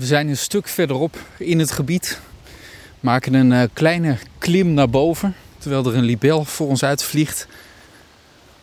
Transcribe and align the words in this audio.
We 0.00 0.06
zijn 0.06 0.28
een 0.28 0.36
stuk 0.36 0.68
verderop 0.68 1.18
in 1.36 1.58
het 1.58 1.70
gebied. 1.70 2.20
Maken 3.00 3.34
een 3.34 3.50
uh, 3.50 3.62
kleine 3.72 4.16
klim 4.38 4.74
naar 4.74 4.88
boven. 4.88 5.34
Terwijl 5.58 5.86
er 5.86 5.94
een 5.94 6.04
libel 6.04 6.44
voor 6.44 6.68
ons 6.68 6.84
uitvliegt. 6.84 7.46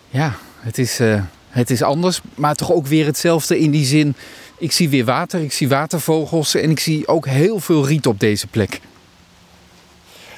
Ja, 0.10 0.34
het 0.60 0.78
is, 0.78 1.00
uh, 1.00 1.22
het 1.50 1.70
is 1.70 1.82
anders. 1.82 2.22
Maar 2.36 2.56
toch 2.56 2.72
ook 2.72 2.88
weer 2.88 3.06
hetzelfde 3.06 3.60
in 3.60 3.72
die 3.72 3.86
zin. 3.86 4.16
Ik 4.58 4.72
zie 4.72 4.90
weer 4.90 5.06
water, 5.06 5.42
ik 5.42 5.52
zie 5.52 5.70
watervogels. 5.70 6.56
En 6.56 6.70
ik 6.70 6.80
zie 6.80 7.08
ook 7.08 7.26
heel 7.26 7.60
veel 7.60 7.88
riet 7.88 8.08
op 8.08 8.20
deze 8.20 8.48
plek. 8.48 8.80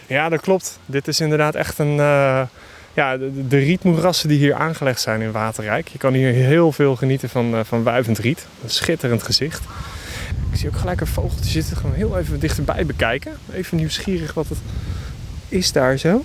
Ja, 0.08 0.30
dat 0.30 0.42
klopt. 0.42 0.80
Dit 0.86 1.08
is 1.08 1.20
inderdaad 1.20 1.56
echt 1.56 1.80
een... 1.80 1.96
Uh, 1.96 2.42
ja, 2.94 3.18
de, 3.18 3.48
de, 3.48 3.58
rietmoerassen 3.58 4.30
die 4.30 4.38
hier 4.38 4.54
aangelegd 4.54 5.02
zijn 5.02 5.22
in 5.22 5.32
Waterrijk. 5.32 5.88
Je 5.88 5.98
kan 5.98 6.14
hier 6.14 6.34
heel 6.34 6.72
veel 6.72 6.96
genieten 6.96 7.30
van, 7.30 7.54
uh, 7.54 7.60
van 7.64 7.84
wuivend 7.84 8.18
riet. 8.18 8.46
Een 8.64 8.70
schitterend 8.70 9.24
gezicht. 9.24 9.64
Ik 10.52 10.58
zie 10.58 10.70
ook 10.70 10.76
gelijk 10.76 11.02
een 11.02 11.08
vogeltje 11.08 11.50
zitten. 11.50 11.78
Gewoon 11.78 11.96
heel 11.96 12.18
even 12.18 12.40
dichterbij 12.40 12.86
bekijken. 12.86 13.38
Even 13.52 13.78
nieuwsgierig 13.78 14.34
wat 14.34 14.50
het 14.50 14.58
is 15.50 15.72
daar 15.72 15.98
zo. 15.98 16.24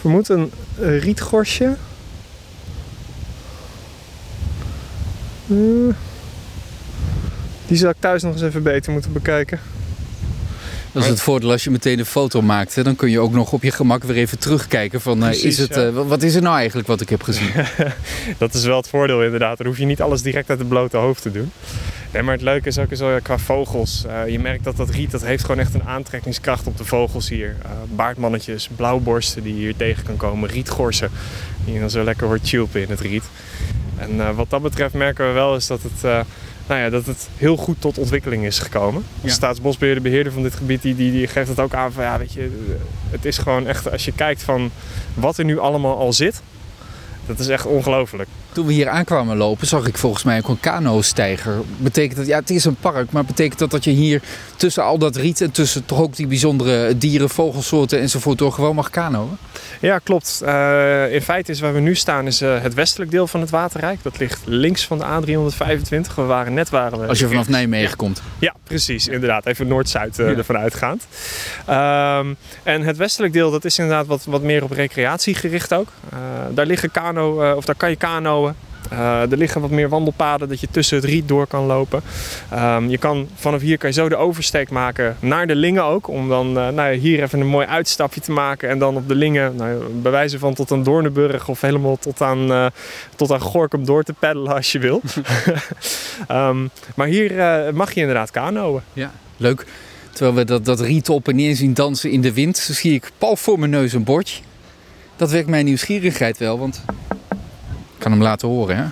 Vermoed 0.00 0.28
een, 0.28 0.52
een 0.78 0.98
rietgorsje. 0.98 1.76
Uh, 5.46 5.94
die 7.66 7.76
zou 7.76 7.92
ik 7.92 8.00
thuis 8.00 8.22
nog 8.22 8.32
eens 8.32 8.42
even 8.42 8.62
beter 8.62 8.92
moeten 8.92 9.12
bekijken. 9.12 9.60
Dat 10.96 11.04
is 11.04 11.10
het 11.10 11.20
voordeel 11.20 11.50
als 11.50 11.64
je 11.64 11.70
meteen 11.70 11.98
een 11.98 12.06
foto 12.06 12.42
maakt. 12.42 12.74
Hè? 12.74 12.82
Dan 12.82 12.96
kun 12.96 13.10
je 13.10 13.20
ook 13.20 13.32
nog 13.32 13.52
op 13.52 13.62
je 13.62 13.70
gemak 13.70 14.04
weer 14.04 14.16
even 14.16 14.38
terugkijken 14.38 15.00
van 15.00 15.18
Precies, 15.18 15.44
is 15.44 15.58
het, 15.58 15.74
ja. 15.74 15.86
uh, 15.86 16.08
wat 16.08 16.22
is 16.22 16.34
er 16.34 16.42
nou 16.42 16.56
eigenlijk 16.56 16.88
wat 16.88 17.00
ik 17.00 17.08
heb 17.08 17.22
gezien. 17.22 17.50
dat 18.38 18.54
is 18.54 18.64
wel 18.64 18.76
het 18.76 18.88
voordeel 18.88 19.22
inderdaad. 19.22 19.58
Dan 19.58 19.66
hoef 19.66 19.78
je 19.78 19.84
niet 19.84 20.02
alles 20.02 20.22
direct 20.22 20.50
uit 20.50 20.58
het 20.58 20.68
blote 20.68 20.96
hoofd 20.96 21.22
te 21.22 21.30
doen. 21.30 21.50
Nee, 22.12 22.22
maar 22.22 22.34
het 22.34 22.42
leuke 22.42 22.68
is 22.68 22.78
ook 22.78 22.88
zo 22.92 23.18
qua 23.22 23.38
vogels. 23.38 24.04
Uh, 24.06 24.28
je 24.28 24.38
merkt 24.38 24.64
dat 24.64 24.76
dat 24.76 24.90
riet 24.90 25.10
dat 25.10 25.24
heeft 25.24 25.44
gewoon 25.44 25.60
echt 25.60 25.74
een 25.74 25.84
aantrekkingskracht 25.84 26.66
op 26.66 26.76
de 26.76 26.84
vogels 26.84 27.28
hier. 27.28 27.56
Uh, 27.64 27.70
baardmannetjes, 27.88 28.68
blauwborsten 28.76 29.42
die 29.42 29.54
je 29.54 29.60
hier 29.60 29.76
tegen 29.76 30.04
kan 30.04 30.16
komen, 30.16 30.48
rietgorsen 30.48 31.10
die 31.64 31.74
je 31.74 31.80
dan 31.80 31.90
zo 31.90 32.04
lekker 32.04 32.26
hoort 32.26 32.48
chilpen 32.48 32.82
in 32.82 32.90
het 32.90 33.00
riet. 33.00 33.24
En 33.96 34.34
wat 34.34 34.50
dat 34.50 34.62
betreft 34.62 34.94
merken 34.94 35.26
we 35.26 35.32
wel 35.32 35.56
is 35.56 35.66
dat 35.66 35.80
het 35.82 36.24
nou 36.66 36.80
ja, 36.80 36.90
dat 36.90 37.06
het 37.06 37.28
heel 37.36 37.56
goed 37.56 37.80
tot 37.80 37.98
ontwikkeling 37.98 38.44
is 38.44 38.58
gekomen. 38.58 39.04
De 39.20 39.30
staatsbosbeheerder, 39.30 40.02
de 40.02 40.08
beheerder 40.08 40.32
van 40.32 40.42
dit 40.42 40.54
gebied, 40.54 40.82
die, 40.82 40.96
die, 40.96 41.12
die 41.12 41.26
geeft 41.26 41.48
het 41.48 41.60
ook 41.60 41.74
aan 41.74 41.92
van 41.92 42.04
ja, 42.04 42.18
weet 42.18 42.32
je, 42.32 42.66
het 43.10 43.24
is 43.24 43.38
gewoon 43.38 43.66
echt, 43.66 43.90
als 43.90 44.04
je 44.04 44.12
kijkt 44.12 44.42
van 44.42 44.70
wat 45.14 45.38
er 45.38 45.44
nu 45.44 45.58
allemaal 45.58 45.98
al 45.98 46.12
zit, 46.12 46.42
dat 47.26 47.38
is 47.38 47.48
echt 47.48 47.66
ongelooflijk. 47.66 48.28
Toen 48.56 48.66
we 48.66 48.72
hier 48.72 48.88
aankwamen 48.88 49.36
lopen, 49.36 49.66
zag 49.66 49.86
ik 49.86 49.98
volgens 49.98 50.22
mij 50.22 50.38
ook 50.38 50.48
een 50.48 50.60
kano-stijger. 50.60 51.54
Betekent 51.76 52.16
dat, 52.16 52.26
ja, 52.26 52.38
het 52.38 52.50
is 52.50 52.64
een 52.64 52.74
park, 52.74 53.12
maar 53.12 53.24
betekent 53.24 53.58
dat 53.58 53.70
dat 53.70 53.84
je 53.84 53.90
hier 53.90 54.22
tussen 54.56 54.82
al 54.82 54.98
dat 54.98 55.16
riet 55.16 55.40
en 55.40 55.50
tussen 55.50 55.84
toch 55.84 56.00
ook 56.00 56.16
die 56.16 56.26
bijzondere 56.26 56.98
dieren, 56.98 57.28
vogelsoorten 57.28 58.00
enzovoort 58.00 58.38
door 58.38 58.52
gewoon 58.52 58.74
mag 58.74 58.90
kanoën? 58.90 59.36
Ja, 59.80 59.98
klopt. 59.98 60.40
Uh, 60.44 61.12
in 61.14 61.22
feite 61.22 61.52
is 61.52 61.60
waar 61.60 61.74
we 61.74 61.80
nu 61.80 61.94
staan 61.94 62.26
is 62.26 62.42
uh, 62.42 62.62
het 62.62 62.74
westelijk 62.74 63.10
deel 63.10 63.26
van 63.26 63.40
het 63.40 63.50
Waterrijk. 63.50 64.02
Dat 64.02 64.18
ligt 64.18 64.42
links 64.44 64.86
van 64.86 64.98
de 64.98 65.04
A325. 65.04 66.14
We 66.14 66.22
waren 66.22 66.54
net 66.54 66.70
waren 66.70 67.00
we. 67.00 67.06
Als 67.06 67.18
je 67.18 67.28
vanaf 67.28 67.48
Nijmegen 67.48 67.88
ja. 67.88 67.94
komt. 67.96 68.22
Ja, 68.38 68.54
precies. 68.64 69.08
Inderdaad. 69.08 69.46
Even 69.46 69.66
Noord-Zuid 69.66 70.18
uh, 70.18 70.30
ja. 70.30 70.36
ervan 70.36 70.56
uitgaand. 70.56 71.06
Um, 71.70 72.36
en 72.62 72.82
het 72.82 72.96
westelijk 72.96 73.32
deel 73.32 73.50
dat 73.50 73.64
is 73.64 73.78
inderdaad 73.78 74.06
wat, 74.06 74.24
wat 74.24 74.42
meer 74.42 74.62
op 74.62 74.70
recreatie 74.70 75.34
gericht 75.34 75.74
ook. 75.74 75.88
daar 76.50 76.66
liggen 76.66 76.90
kano, 76.90 77.54
of 77.54 77.64
daar 77.64 77.74
kan 77.74 77.90
je 77.90 77.96
kanoën. 77.96 78.45
Uh, 78.92 79.30
er 79.30 79.36
liggen 79.36 79.60
wat 79.60 79.70
meer 79.70 79.88
wandelpaden 79.88 80.48
dat 80.48 80.60
je 80.60 80.68
tussen 80.70 80.96
het 80.96 81.06
riet 81.06 81.28
door 81.28 81.46
kan 81.46 81.64
lopen. 81.64 82.02
Um, 82.54 82.88
je 82.88 82.98
kan, 82.98 83.28
vanaf 83.34 83.60
hier 83.60 83.78
kan 83.78 83.88
je 83.88 83.94
zo 83.94 84.08
de 84.08 84.16
oversteek 84.16 84.70
maken 84.70 85.16
naar 85.20 85.46
de 85.46 85.54
Lingen 85.54 85.84
ook. 85.84 86.08
Om 86.08 86.28
dan 86.28 86.46
uh, 86.48 86.54
nou 86.54 86.74
ja, 86.74 86.98
hier 86.98 87.22
even 87.22 87.40
een 87.40 87.46
mooi 87.46 87.66
uitstapje 87.66 88.20
te 88.20 88.32
maken. 88.32 88.68
En 88.68 88.78
dan 88.78 88.96
op 88.96 89.08
de 89.08 89.14
Lingen, 89.14 89.56
nou, 89.56 89.84
bij 89.92 90.10
wijze 90.10 90.38
van 90.38 90.54
tot 90.54 90.72
aan 90.72 90.82
Doornenburg 90.82 91.48
of 91.48 91.60
helemaal 91.60 91.96
tot 91.96 92.20
aan, 92.20 92.50
uh, 92.50 92.66
tot 93.16 93.32
aan 93.32 93.40
Gorkum 93.40 93.84
door 93.84 94.02
te 94.02 94.12
peddelen 94.12 94.54
als 94.54 94.72
je 94.72 94.78
wil. 94.78 95.02
um, 96.30 96.70
maar 96.96 97.06
hier 97.06 97.32
mag 97.74 97.92
je 97.92 98.00
inderdaad 98.00 98.30
kanoën. 98.30 98.80
Ja, 98.92 99.12
leuk. 99.36 99.66
Terwijl 100.16 100.36
we 100.36 100.44
dat, 100.44 100.64
dat 100.64 100.80
riet 100.80 101.08
op 101.08 101.28
en 101.28 101.36
neer 101.36 101.56
zien 101.56 101.74
dansen 101.74 102.10
in 102.10 102.20
de 102.20 102.32
wind, 102.32 102.56
zie 102.56 102.94
ik 102.94 103.10
pal 103.18 103.36
voor 103.36 103.58
mijn 103.58 103.70
neus 103.70 103.92
een 103.92 104.04
bordje. 104.04 104.42
Dat 105.16 105.30
wekt 105.30 105.48
mijn 105.48 105.64
nieuwsgierigheid 105.64 106.38
wel, 106.38 106.58
want 106.58 106.82
kan 108.06 108.14
hem 108.14 108.26
laten 108.26 108.48
horen, 108.48 108.76
hè? 108.76 108.84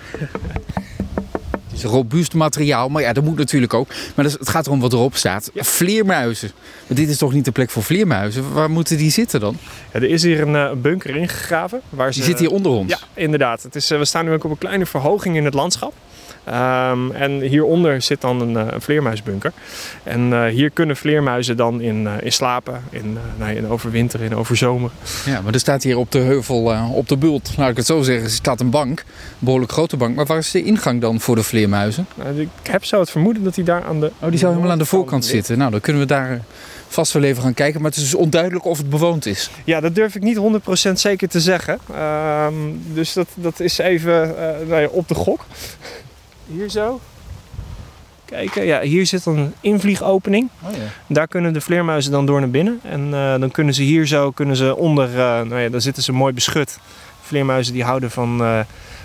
Het 1.50 1.72
is 1.72 1.84
robuust 1.84 2.34
materiaal, 2.34 2.88
maar 2.88 3.02
ja, 3.02 3.12
dat 3.12 3.24
moet 3.24 3.36
natuurlijk 3.36 3.74
ook. 3.74 3.88
Maar 4.14 4.24
het 4.24 4.48
gaat 4.48 4.66
erom 4.66 4.80
wat 4.80 4.92
erop 4.92 5.16
staat. 5.16 5.50
Ja. 5.52 5.62
Vleermuizen. 5.62 6.50
Maar 6.86 6.96
dit 6.96 7.08
is 7.08 7.18
toch 7.18 7.32
niet 7.32 7.44
de 7.44 7.52
plek 7.52 7.70
voor 7.70 7.82
vleermuizen? 7.82 8.52
Waar 8.52 8.70
moeten 8.70 8.96
die 8.96 9.10
zitten 9.10 9.40
dan? 9.40 9.56
Ja, 9.92 10.00
er 10.00 10.10
is 10.10 10.22
hier 10.22 10.40
een 10.40 10.54
uh, 10.54 10.72
bunker 10.72 11.16
ingegraven. 11.16 11.80
Waar 11.88 12.12
ze, 12.12 12.18
die 12.18 12.28
zit 12.28 12.38
hier 12.38 12.50
onder 12.50 12.72
ons? 12.72 12.90
Ja, 12.90 12.98
inderdaad. 13.14 13.62
Het 13.62 13.74
is, 13.74 13.90
uh, 13.90 13.98
we 13.98 14.04
staan 14.04 14.24
nu 14.24 14.32
ook 14.32 14.44
op 14.44 14.50
een 14.50 14.58
kleine 14.58 14.86
verhoging 14.86 15.36
in 15.36 15.44
het 15.44 15.54
landschap. 15.54 15.92
Um, 16.48 17.12
en 17.12 17.40
hieronder 17.40 18.02
zit 18.02 18.20
dan 18.20 18.40
een, 18.40 18.54
een 18.74 18.80
vleermuisbunker. 18.80 19.52
En 20.02 20.28
uh, 20.30 20.44
hier 20.44 20.70
kunnen 20.70 20.96
vleermuizen 20.96 21.56
dan 21.56 21.80
in, 21.80 22.02
uh, 22.02 22.12
in 22.20 22.32
slapen, 22.32 22.82
in, 22.90 23.18
uh, 23.40 23.56
in 23.56 23.68
overwinteren, 23.68 24.26
in 24.26 24.36
overzomer. 24.36 24.90
Ja, 25.26 25.40
maar 25.40 25.52
er 25.52 25.60
staat 25.60 25.82
hier 25.82 25.96
op 25.96 26.12
de 26.12 26.18
heuvel, 26.18 26.90
op 26.92 27.08
de 27.08 27.16
bult, 27.16 27.54
laat 27.56 27.70
ik 27.70 27.76
het 27.76 27.86
zo 27.86 28.02
zeggen, 28.02 28.30
staat 28.30 28.60
een 28.60 28.70
bank. 28.70 28.98
Een 28.98 29.04
behoorlijk 29.38 29.72
grote 29.72 29.96
bank. 29.96 30.16
Maar 30.16 30.26
waar 30.26 30.38
is 30.38 30.50
de 30.50 30.62
ingang 30.62 31.00
dan 31.00 31.20
voor 31.20 31.36
de 31.36 31.42
vleermuizen? 31.42 32.06
Nou, 32.14 32.40
ik 32.40 32.48
heb 32.62 32.84
zo 32.84 33.00
het 33.00 33.10
vermoeden 33.10 33.44
dat 33.44 33.54
die 33.54 33.64
daar 33.64 33.84
aan 33.84 34.00
de... 34.00 34.10
Oh, 34.18 34.30
die 34.30 34.38
zou 34.38 34.50
helemaal 34.52 34.72
aan 34.72 34.78
de 34.78 34.84
voorkant 34.84 35.24
zitten. 35.24 35.58
Nou, 35.58 35.70
dan 35.70 35.80
kunnen 35.80 36.02
we 36.02 36.08
daar 36.08 36.40
vast 36.88 37.12
wel 37.12 37.22
even 37.22 37.42
gaan 37.42 37.54
kijken. 37.54 37.80
Maar 37.80 37.90
het 37.90 37.98
is 37.98 38.10
dus 38.10 38.14
onduidelijk 38.14 38.64
of 38.64 38.78
het 38.78 38.90
bewoond 38.90 39.26
is. 39.26 39.50
Ja, 39.64 39.80
dat 39.80 39.94
durf 39.94 40.14
ik 40.14 40.22
niet 40.22 40.38
100% 40.88 40.92
zeker 40.92 41.28
te 41.28 41.40
zeggen. 41.40 41.78
Um, 42.46 42.82
dus 42.94 43.12
dat, 43.12 43.26
dat 43.34 43.60
is 43.60 43.78
even 43.78 44.34
nou 44.68 44.80
ja, 44.80 44.88
op 44.88 45.08
de 45.08 45.14
gok. 45.14 45.44
Hier 46.46 46.70
zo. 46.70 47.00
Kijken, 48.24 48.64
ja, 48.64 48.80
hier 48.80 49.06
zit 49.06 49.26
een 49.26 49.54
invliegopening. 49.60 50.48
Oh, 50.62 50.70
ja. 50.72 50.78
Daar 51.06 51.28
kunnen 51.28 51.52
de 51.52 51.60
vleermuizen 51.60 52.12
dan 52.12 52.26
door 52.26 52.40
naar 52.40 52.50
binnen. 52.50 52.80
En 52.82 53.06
uh, 53.06 53.38
dan 53.38 53.50
kunnen 53.50 53.74
ze 53.74 53.82
hier 53.82 54.06
zo, 54.06 54.30
kunnen 54.30 54.56
ze 54.56 54.76
onder, 54.76 55.08
uh, 55.08 55.16
nou 55.16 55.58
ja, 55.58 55.68
dan 55.68 55.80
zitten 55.80 56.02
ze 56.02 56.12
mooi 56.12 56.32
beschut. 56.32 56.78
Vleermuizen 57.22 57.72
die 57.72 57.84
houden 57.84 58.10
van, 58.10 58.42
uh, 58.42 58.60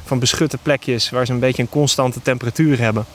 van 0.05 0.19
beschutte 0.19 0.57
plekjes 0.57 1.09
waar 1.09 1.25
ze 1.25 1.31
een 1.31 1.39
beetje 1.39 1.61
een 1.61 1.69
constante 1.69 2.21
temperatuur 2.21 2.79
hebben. 2.79 3.05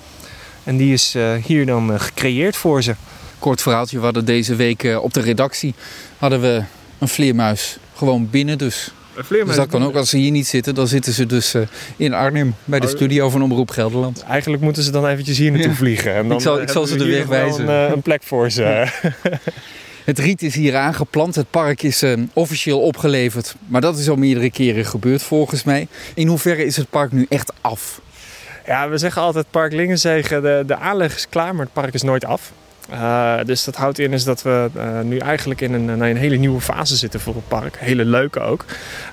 En 0.64 0.76
die 0.76 0.92
is 0.92 1.16
hier 1.44 1.66
dan 1.66 2.00
gecreëerd 2.00 2.56
voor 2.56 2.82
ze. 2.82 2.94
Kort 3.38 3.62
verhaaltje, 3.62 3.98
we 3.98 4.04
hadden 4.04 4.24
deze 4.24 4.54
week 4.54 4.98
op 5.00 5.14
de 5.14 5.20
redactie 5.20 5.74
hadden 6.18 6.40
we 6.40 6.62
een 6.98 7.08
vleermuis 7.08 7.78
gewoon 7.94 8.30
binnen. 8.30 8.58
Dus 8.58 8.92
dus 9.28 9.56
dat 9.56 9.68
kan 9.68 9.84
ook. 9.84 9.94
Als 9.94 10.10
ze 10.10 10.16
hier 10.16 10.30
niet 10.30 10.46
zitten, 10.46 10.74
dan 10.74 10.88
zitten 10.88 11.12
ze 11.12 11.26
dus 11.26 11.54
uh, 11.54 11.62
in 11.96 12.14
Arnhem 12.14 12.54
bij 12.64 12.80
de 12.80 12.86
studio 12.86 13.30
van 13.30 13.42
Omroep 13.42 13.70
Gelderland. 13.70 14.22
Eigenlijk 14.28 14.62
moeten 14.62 14.82
ze 14.82 14.90
dan 14.90 15.06
eventjes 15.06 15.38
hier 15.38 15.50
naartoe 15.50 15.70
ja. 15.70 15.76
vliegen. 15.76 16.14
En 16.14 16.28
dan 16.28 16.36
ik 16.36 16.42
zal, 16.42 16.60
ik 16.60 16.68
zal 16.68 16.86
ze 16.86 16.96
de 16.96 17.04
weg 17.04 17.26
wijzen. 17.26 17.68
Een, 17.68 17.92
een, 17.92 18.02
plek 18.02 18.22
voor 18.22 18.50
ze. 18.50 18.86
Het 20.04 20.18
riet 20.18 20.42
is 20.42 20.54
hier 20.54 20.76
aangeplant. 20.76 21.34
Het 21.34 21.50
park 21.50 21.82
is 21.82 22.02
uh, 22.02 22.18
officieel 22.32 22.80
opgeleverd. 22.80 23.54
Maar 23.66 23.80
dat 23.80 23.98
is 23.98 24.08
al 24.08 24.16
meerdere 24.16 24.50
keren 24.50 24.84
gebeurd 24.84 25.22
volgens 25.22 25.64
mij. 25.64 25.88
In 26.14 26.26
hoeverre 26.26 26.64
is 26.64 26.76
het 26.76 26.90
park 26.90 27.12
nu 27.12 27.26
echt 27.28 27.52
af? 27.60 28.00
Ja, 28.66 28.88
we 28.88 28.98
zeggen 28.98 29.22
altijd 29.22 29.46
Park 29.50 29.72
Lingenzegen, 29.72 30.42
de, 30.42 30.62
de 30.66 30.76
aanleg 30.76 31.14
is 31.14 31.28
klaar, 31.28 31.54
maar 31.54 31.64
het 31.64 31.74
park 31.74 31.94
is 31.94 32.02
nooit 32.02 32.24
af. 32.24 32.52
Uh, 32.92 33.34
dus 33.44 33.64
dat 33.64 33.76
houdt 33.76 33.98
in 33.98 34.12
is 34.12 34.24
dat 34.24 34.42
we 34.42 34.70
uh, 34.76 35.00
nu 35.00 35.18
eigenlijk 35.18 35.60
in 35.60 35.72
een, 35.72 35.88
een, 35.88 36.16
hele 36.16 36.36
nieuwe 36.36 36.60
fase 36.60 36.96
zitten 36.96 37.20
voor 37.20 37.34
het 37.34 37.48
park. 37.48 37.76
Hele 37.78 38.04
leuke 38.04 38.40
ook. 38.40 38.64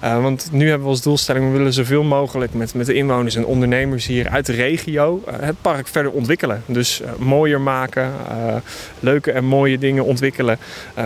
Uh, 0.03 0.21
want 0.21 0.49
nu 0.51 0.67
hebben 0.67 0.83
we 0.83 0.89
als 0.89 1.01
doelstelling, 1.01 1.51
we 1.51 1.57
willen 1.57 1.73
zoveel 1.73 2.03
mogelijk 2.03 2.53
met, 2.53 2.73
met 2.73 2.85
de 2.85 2.93
inwoners 2.93 3.35
en 3.35 3.45
ondernemers 3.45 4.05
hier 4.05 4.29
uit 4.29 4.45
de 4.45 4.51
regio 4.51 5.21
het 5.31 5.55
park 5.61 5.87
verder 5.87 6.11
ontwikkelen. 6.11 6.63
Dus 6.65 7.01
mooier 7.17 7.61
maken, 7.61 8.11
leuke 8.99 9.31
en 9.31 9.45
mooie 9.45 9.77
dingen 9.77 10.05
ontwikkelen 10.05 10.57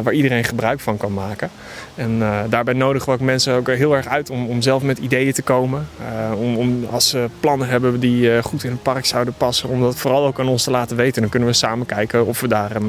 waar 0.03 0.13
iedereen 0.13 0.43
gebruik 0.43 0.79
van 0.79 0.97
kan 0.97 1.13
maken. 1.13 1.49
En 1.95 2.19
daarbij 2.49 2.73
nodigen 2.73 3.07
we 3.07 3.13
ook 3.13 3.19
mensen 3.19 3.53
ook 3.53 3.67
heel 3.67 3.95
erg 3.95 4.07
uit 4.07 4.29
om, 4.29 4.47
om 4.47 4.61
zelf 4.61 4.83
met 4.83 4.97
ideeën 4.97 5.33
te 5.33 5.41
komen. 5.41 5.87
om, 6.35 6.57
om 6.57 6.85
als 6.91 7.09
ze 7.09 7.29
plannen 7.39 7.67
hebben 7.67 7.99
die 7.99 8.41
goed 8.43 8.63
in 8.63 8.71
het 8.71 8.83
park 8.83 9.05
zouden 9.05 9.33
passen, 9.37 9.69
om 9.69 9.81
dat 9.81 9.95
vooral 9.95 10.25
ook 10.25 10.39
aan 10.39 10.47
ons 10.47 10.63
te 10.63 10.71
laten 10.71 10.97
weten. 10.97 11.21
Dan 11.21 11.31
kunnen 11.31 11.49
we 11.49 11.55
samen 11.55 11.85
kijken 11.85 12.25
of 12.25 12.39
we 12.39 12.47
daar 12.47 12.54
een, 12.55 12.87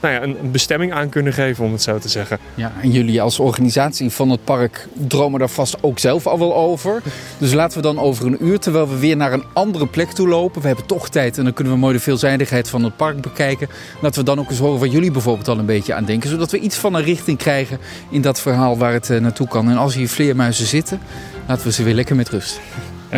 nou 0.00 0.14
ja, 0.14 0.22
een 0.22 0.50
bestemming 0.50 0.92
aan 0.92 1.08
kunnen 1.08 1.32
geven, 1.32 1.64
om 1.64 1.72
het 1.72 1.82
zo 1.82 1.98
te 1.98 2.08
zeggen. 2.08 2.38
Ja, 2.54 2.72
en 2.82 2.90
jullie 2.90 3.22
als 3.22 3.38
organisatie 3.38 4.10
van 4.10 4.30
het 4.30 4.44
park 4.44 4.88
dromen 4.94 5.38
daar 5.38 5.48
vast 5.48 5.76
ook 5.80 5.98
zelf 5.98 6.26
al 6.26 6.38
wel 6.38 6.54
over. 6.54 7.02
Dus 7.38 7.52
laten 7.52 7.76
we 7.76 7.82
dan 7.82 7.98
over 7.98 8.26
een 8.26 8.44
uur, 8.44 8.58
terwijl 8.58 8.88
we 8.88 8.98
weer 8.98 9.16
naar 9.16 9.32
een 9.32 9.44
andere 9.52 9.86
plek 9.86 10.10
toe 10.10 10.28
lopen. 10.28 10.60
We 10.60 10.66
hebben 10.66 10.86
toch 10.86 11.08
tijd 11.08 11.38
en 11.38 11.44
dan 11.44 11.52
kunnen 11.52 11.72
we 11.72 11.78
mooi 11.78 11.94
de 11.94 12.00
veelzijdigheid 12.00 12.68
van 12.68 12.84
het 12.84 12.96
park 12.96 13.20
bekijken. 13.20 13.68
Laten 14.00 14.18
we 14.18 14.24
dan 14.24 14.38
ook 14.38 14.50
eens 14.50 14.58
horen 14.58 14.80
wat 14.80 14.92
jullie 14.92 15.10
bijvoorbeeld 15.10 15.48
al 15.48 15.58
een 15.58 15.66
beetje 15.66 15.94
aan 15.94 16.04
denken. 16.04 16.28
Zodat 16.28 16.50
we 16.50 16.58
iets 16.58 16.76
van 16.76 16.94
een 16.94 17.02
richting 17.02 17.38
krijgen 17.38 17.78
in 18.10 18.20
dat 18.20 18.40
verhaal 18.40 18.78
waar 18.78 18.92
het 18.92 19.08
naartoe 19.08 19.48
kan. 19.48 19.70
En 19.70 19.76
als 19.76 19.94
hier 19.94 20.08
vleermuizen 20.08 20.66
zitten, 20.66 21.00
laten 21.46 21.66
we 21.66 21.72
ze 21.72 21.82
weer 21.82 21.94
lekker 21.94 22.16
met 22.16 22.28
rust. 22.28 22.60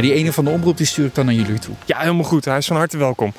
Die 0.00 0.12
ene 0.12 0.32
van 0.32 0.44
de 0.44 0.50
omroep 0.50 0.76
die 0.76 0.86
stuur 0.86 1.06
ik 1.06 1.14
dan 1.14 1.24
naar 1.24 1.34
jullie 1.34 1.58
toe. 1.58 1.74
Ja, 1.84 1.98
helemaal 1.98 2.24
goed. 2.24 2.44
Hij 2.44 2.56
is 2.56 2.66
van 2.66 2.76
harte 2.76 2.96
welkom. 2.96 3.32